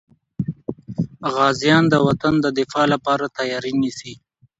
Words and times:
غازیان 1.35 1.83
د 1.89 1.95
وطن 2.07 2.33
د 2.41 2.47
دفاع 2.59 2.85
لپاره 2.93 3.25
تیاري 3.37 3.73
نیسي. 3.81 4.13